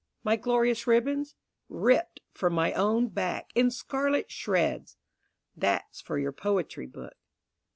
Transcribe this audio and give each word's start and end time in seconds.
My 0.23 0.35
glorious 0.35 0.87
ribbons? 0.87 1.35
Ripped 1.69 2.21
from 2.33 2.53
my 2.53 2.73
own 2.73 3.09
back 3.09 3.51
In 3.53 3.69
scarlet 3.69 4.31
shreds. 4.31 4.97
(That's 5.55 6.01
for 6.01 6.17
your 6.17 6.31
poetry 6.31 6.87
book.) 6.87 7.13